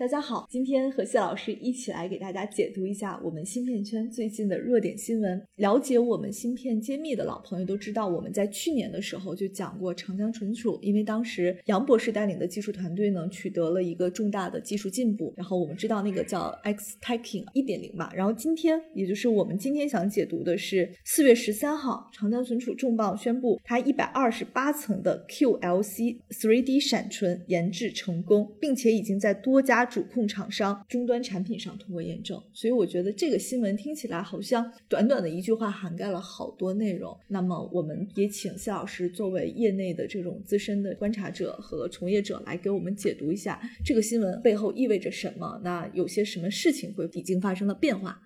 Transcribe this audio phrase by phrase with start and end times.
[0.00, 5.46] 大家好，今天和谢老师一起来给大家解读一下我们芯片圈最近的热点新闻。
[5.56, 18.10] 了解我们芯片揭秘的老朋友都知道，我们在去年的时候就讲过长江存储，因为当时杨博士带领的技术团队呢取得了一个重大的技术进步，然后我们知道那个叫 Xtacking 一点零吧。
[18.16, 37.14] 然后今天，也就是我们今天想解读的是四月十三号，长江存储重磅宣布，它一百二十八层的 QLC 3D 闪存研制成功，并且已经在多家主控厂商终端产品上通过验证，所以我觉得这个新闻听起来好像短短的一句话涵盖了好多内容。
[37.28, 45.60] 那么我们也请谢老师作为业内的这种资深的观察者和从业者来给我们解读一下这个新闻背后意味着什么。
[45.64, 48.20] 那有些什么事情会已经发生了变化？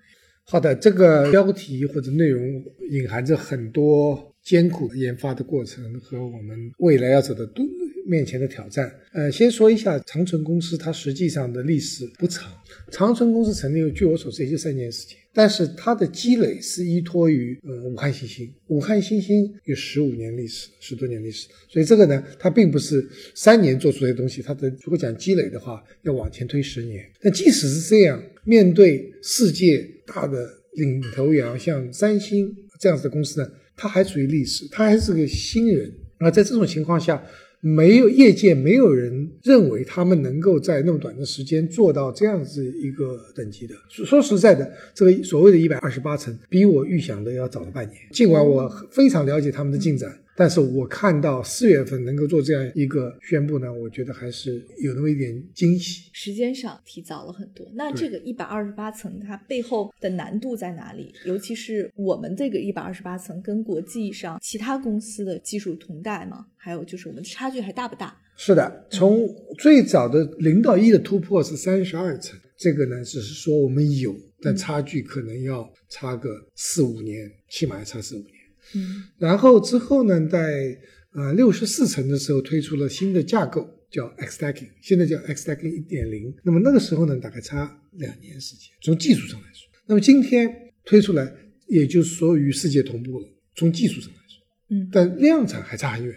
[0.47, 7.67] 好的，这个标题或者内容隐含着很多艰苦研发的过程和我们未来要走的路。
[8.07, 12.53] 面前的挑战，呃，先说一下长存公司，它实际上的历史不长。
[12.91, 18.53] 长存公司成立，据我所知也就三年时间，但是它的积累是依托于呃武汉新兴。
[18.67, 24.43] 武汉新兴有十五年历史，十多年历史，所以这个呢，它并不是三年做出来的东西。
[24.43, 27.05] 它的如果讲积累的话，要往前推十年。
[27.21, 35.91] 但即使是这样，面对世界大的领头羊，像三星这样子的公司呢，它还处于历史，它还是个新人。
[36.21, 37.23] 那在这种情况下，
[37.67, 43.75] 没有业界没有人认为他们能够在那么短的时间做到这样子一个等级的。
[43.89, 47.97] 说实在的，这个所谓的一百二十八层，比我预想的要早了半年。
[48.11, 50.15] 尽管我非常了解他们的进展。
[50.37, 56.11] 但是我看到四月份能够做这样一个宣布呢，我觉得还是有那么一点惊喜。
[56.13, 57.71] 时间上提早了很多。
[57.75, 61.13] 那这个一百二十八层，它背后的难度在哪里？
[61.25, 66.47] 尤其是我们这个一百二十八层跟国际上其他公司的技术同代吗？
[66.57, 68.17] 还有就是我们差距还大不大？
[68.37, 78.31] 是的，从最早的零到一的突破是三十二层，这个呢只是说我们有，但差距可能要差个四五年，起码要差四五年。
[78.75, 80.77] 嗯，然后之后呢，在
[81.13, 86.35] 呃六十四层的时候推出了新的架构，叫 X Stacking，现在叫 X Stacking 一点零。
[86.43, 89.71] 那么那个时候呢，大概差两年时间，从技术上来说。
[89.87, 90.51] 那么今天
[90.85, 91.33] 推出来，
[91.69, 94.43] 也就是说与世界同步了，从技术上来说。
[94.71, 96.15] 嗯，但量产还差很远，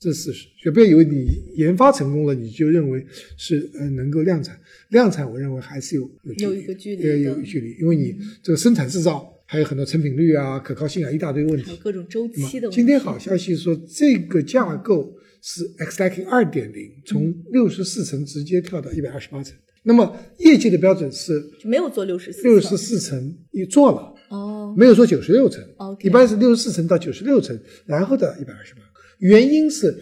[0.00, 0.48] 这是事实。
[0.62, 3.06] 所以不要以为你研发成功了，你就认为
[3.36, 4.58] 是呃能够量产。
[4.88, 9.36] 量产我认为还是有有有一个距离，有距离，因为你这个生产制造。
[9.52, 12.76] 还有很多成品率啊、可靠性啊一大堆问题，各种周期的问题。
[12.76, 15.12] 今天好消息说，这个架构
[15.42, 19.56] 是 X Stacking 二点零，从六十四层直接跳到一百二十八层。
[19.82, 25.60] 那么业界的标准是没有做六十四，六十四层也做了哦，没有做九十六层。
[26.04, 28.82] 一般是六十四层到九十六层，然后到一百二十八。
[29.18, 29.92] 原因是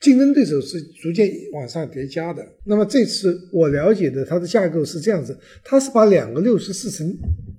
[0.00, 2.42] 竞争对手是逐渐往上叠加的。
[2.64, 7.14] 那么这次我了解的它的架构是这样子，它是把两个六十四层。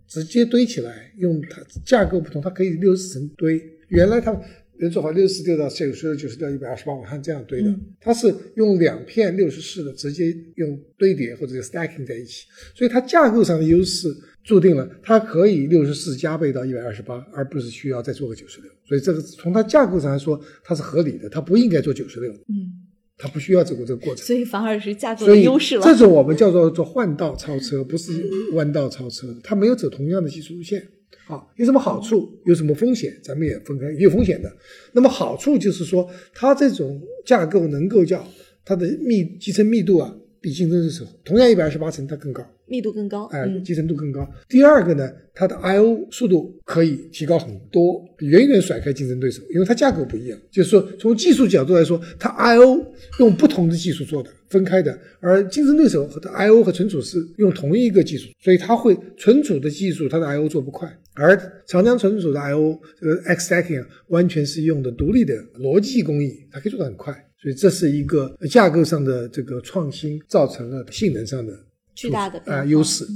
[0.08, 3.62] 直接堆起来，用它架构不同，它可以六十四层堆。
[3.88, 4.40] 原来它
[4.78, 7.74] 人做好六十四丢到九十六、九十六、一百二十八，往上这样堆的。
[8.00, 14.08] 它是用两片六十四的直接用堆叠或者 stacking 在一起，所以它架构上的优势
[14.44, 18.72] 注定了它可以六十四加倍到一百二十八，而不是需要再做个九十六。
[18.86, 22.32] 所以这个从它架构上来说，它是合理的，它不应该做九十六。
[22.50, 22.86] 嗯。
[23.18, 25.82] 它不需要走过这个过程，所以反而是架构的优势了。
[25.84, 28.12] 这种我们叫做做换道超车，不是
[28.54, 29.28] 弯道超车。
[29.44, 30.86] 它没有走同样的技术路线。
[31.28, 32.30] 啊，有什么好处？
[32.46, 33.18] 有什么风险？
[33.24, 34.52] 咱们也分开，有风险的。
[34.94, 38.28] 那么好处就是说，它这种架构能够叫
[38.64, 40.16] 它的密集成密度啊。
[40.42, 44.28] 比竞争对手同样一百二十八层，它更高，密度更高，哎，集成度更高。
[44.50, 50.40] 第二个呢，它的 I/O 速度可以提高很多，远远甩开竞争对手，因为它架构不一样。
[50.52, 52.86] 就是说，从技术角度来说，它 I/O
[53.20, 67.14] 用不同的技术做的，分开的，而竞争对手和它 I/O 和存储是用同一个技术，所以它会存储的技术，它的 I/O 做不快，而长江存储的 I/O 这个 X stacking 完全是用的独立的逻辑工艺，它可以做得很快。
[67.38, 71.54] 所以这是一个架构上的这个创新，造成了性能上的
[71.96, 73.08] 巨大的呃优势。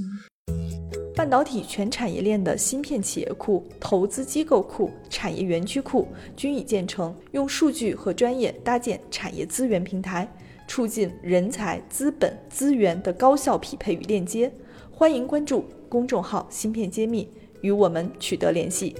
[1.15, 10.25] 半导体全产业链的芯片企业库、投资机构库、产业园区库均已建成，用数据和专业搭建产业资源平台，
[10.65, 14.49] 促进人才、资本、资源的高效匹配与链接。
[14.89, 17.29] 欢迎关注公众号“芯片揭秘”，
[17.61, 18.95] 与我们取得联系。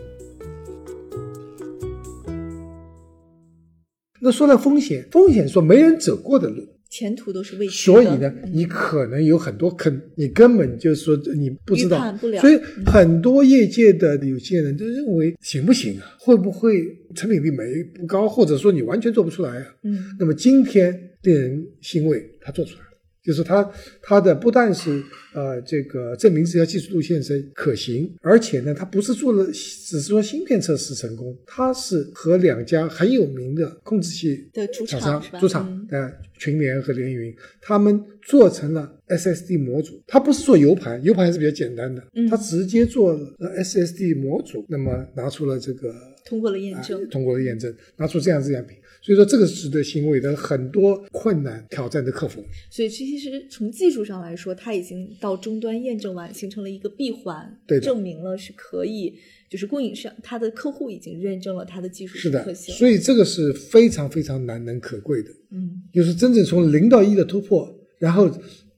[4.22, 7.94] 那说到风险，风险说没人走过的路，前途都是未知的。
[7.94, 16.16] 所以呢，嗯你可能有很多坑，你根本就是说你不知道不，了所以很多业界的有些人就认为行不行啊？
[16.20, 19.66] 会不会成品率没不高，或者说你完全做不出来啊？
[19.84, 22.89] 嗯那么今天令人欣慰，他做出来了，
[23.24, 23.70] 就是它
[24.02, 45.94] 它的不但是呃这个证明这条技术路线是可行，而且呢，它不是做了只是说芯片测试成功，它是和两家很有名的控制器的主厂商主厂嗯呃群联和联云，他们做成了 SSD 模组，它不是做 U 盘，U 盘还是比较简单的，嗯它直接做了 SSD 模组，那么拿出了这个
[46.26, 47.10] 通过了验啊证。
[47.10, 52.44] 通过了验证，拿出这样子样品，所以说这个是值得欣慰的，很多困难挑战的克服。
[52.70, 59.16] 所以其实从技术上来说，它已经到终端验证完，形成了一个闭环，对证明了是可以，
[59.50, 62.54] 就是供应商他的客户已经认证了它的技术是的。
[62.54, 68.30] 所以这个是非常非常难能可贵的，嗯就是真正从零到一的突破，然后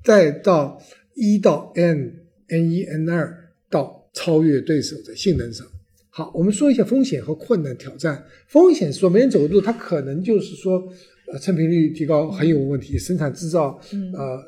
[0.04, 0.82] 再到
[1.16, 2.14] 一到 n
[2.48, 5.66] n 一 n 二到超越对手的性能上。
[6.14, 8.22] 好，我们说一下风险和困难挑战。
[8.48, 10.84] 风险说没人走的路，它可能就是说，
[11.32, 14.44] 呃，成品率提高很有问题，生产制造嗯呃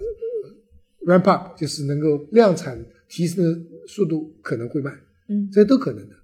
[1.05, 2.77] ramp up 就是能够量产
[3.07, 4.93] 提升的速度可能会慢，
[5.29, 6.15] 嗯这都可能的。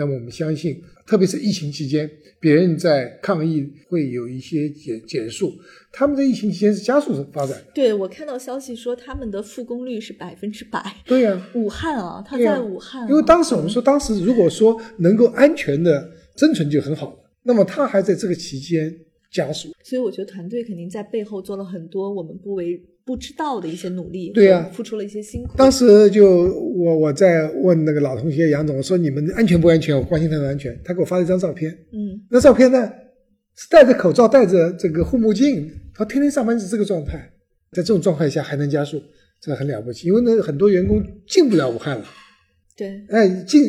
[0.00, 2.10] 那么我们相信，特别是疫情期间，
[2.40, 5.52] 别人在抗疫会有一些减减速，
[5.92, 7.66] 他们在疫情期间是加速发展的。
[7.74, 10.82] 对我看到消息说他们的复工率是百分之百。
[11.04, 18.90] 对呀、武汉啊，他在武汉啊、因为当时我们说，当时如果说能够安全的生存就很好了，那么他还在这个期间
[19.30, 19.70] 加速。
[19.84, 25.56] 所以我觉得团队肯定在背后做了很多我们不为不知道的一些努力，对呀付出了一些辛苦。
[25.56, 29.96] 当时就我我在问那个老同学杨总，我说你们安全不安全？
[29.96, 30.78] 我关心他的安全。
[30.84, 32.88] 他给我发了一张照片，嗯那照片呢
[33.56, 37.18] 是戴着口罩、戴着这个护目镜，他天天上班是这个状态，
[37.72, 39.02] 在这种状态下还能加速，
[39.40, 40.06] 这很了不起。
[40.06, 42.04] 因为呢，很多员工进不了武汉了。
[42.76, 43.62] 对，哎，进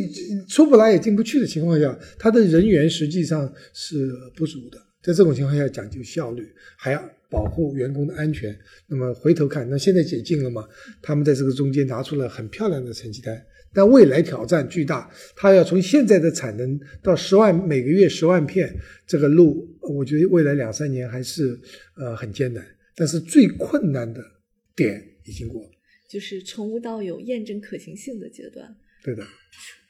[0.47, 4.77] 出不来也进不去的情况下，他的人员实际上是不足的。
[5.01, 8.57] 在这种情况下，讲究效率，还要保护员工的安全。
[8.87, 10.67] 那么回头看，那现在解禁了嘛？
[11.01, 13.43] 他们在这个中间拿出了很漂亮的成绩单。
[13.73, 18.69] 但未来挑战巨大，他要从现在的产能到十万每个月十万片，
[19.07, 21.57] 这个路，我觉得未来两三年还是
[21.95, 22.65] 呃很艰难。
[22.93, 24.21] 但是最困难的
[24.75, 25.69] 点已经过了，
[26.09, 29.23] 就是从无到有验证可行性的阶段，对的。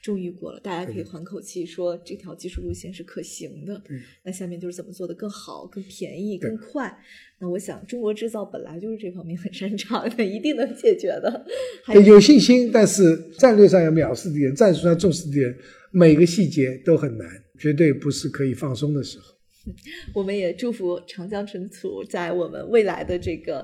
[0.02, 3.80] 终于过了，大家可以缓口气，说这条技术路线是可行的。
[3.86, 6.92] 对那下面就是怎么做的更好、更便宜、更快。
[7.38, 11.46] 那我想，中国制造本来就是这方面很擅长的，一定能解决的。
[11.84, 15.56] 还有信心，但是战略上要藐视敌人，战术上重视敌人，
[15.92, 17.28] 每个细节都很难，
[17.58, 19.32] 绝对不是可以放松的时候。
[20.12, 23.60] 我们也祝福长江存储在我们未来的这个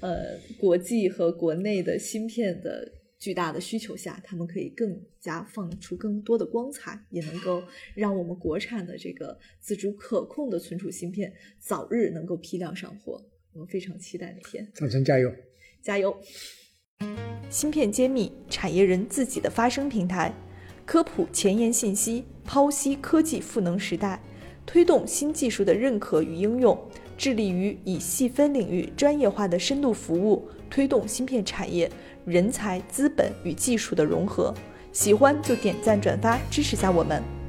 [0.00, 2.90] 呃国际和国内的芯片的
[3.22, 7.62] 巨大的需求下，他们可以更加放出更多的光彩，也能够
[7.94, 13.24] 让我们国产的这个自主可控的存储芯片早日能够批量上货。
[13.52, 15.32] 我们非常期待那天，长城加油！
[15.80, 16.20] 加油！
[17.48, 20.34] 芯片揭秘，产业人自己的发声平台，
[20.84, 24.20] 科普前沿信息，剖析科技赋能时代，
[24.66, 26.76] 推动新技术的认可与应用，
[27.16, 31.88] 致力于以细分领域专业化的深度服务，推动芯片产业
[32.24, 34.54] 人才、资本与技术的融合。
[34.92, 37.41] 喜欢就点赞转发支持下我们。